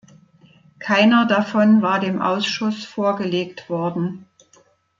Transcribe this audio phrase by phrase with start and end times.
[0.79, 4.25] Keiner davon war dem Ausschuss vorgelegt worden.